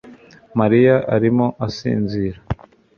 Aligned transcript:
Mariya 0.59 0.95
arimo 1.15 1.45
asinzira 1.65 2.39